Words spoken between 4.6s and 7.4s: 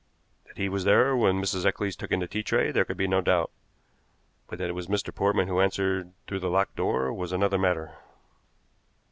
it was Mr. Portman who answered through the locked door was